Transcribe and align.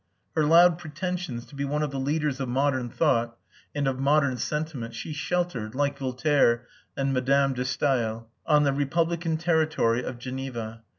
Her 0.35 0.43
loud 0.45 0.79
pretensions 0.79 1.45
to 1.45 1.53
be 1.55 1.63
one 1.63 1.83
of 1.83 1.91
the 1.91 1.99
leaders 1.99 2.39
of 2.39 2.49
modern 2.49 2.89
thought 2.89 3.37
and 3.75 3.87
of 3.87 3.99
modern 3.99 4.35
sentiment, 4.37 4.95
she 4.95 5.13
sheltered 5.13 5.75
(like 5.75 5.99
Voltaire 5.99 6.65
and 6.97 7.13
Mme. 7.13 7.53
de 7.53 7.63
Stael) 7.63 8.27
on 8.47 8.63
the 8.63 8.73
republican 8.73 9.37
territory 9.37 10.03
of 10.03 10.17
Geneva. 10.17 10.81